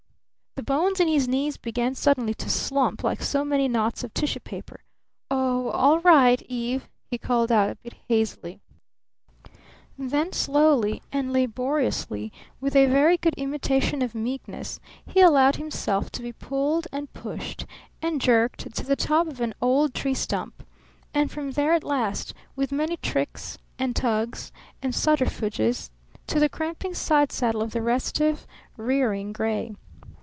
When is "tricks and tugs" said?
22.97-24.51